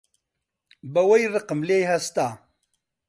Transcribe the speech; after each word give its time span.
بە 0.93 1.01
وەی 1.09 1.23
ڕقم 1.33 1.59
لێی 1.67 1.89
هەستا 1.91 2.27